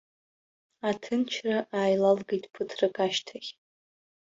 Аҭынчра 0.89 1.57
ааилалгеит 1.77 2.45
ԥыҭрак 2.53 2.95
ашьҭахь. 3.05 3.49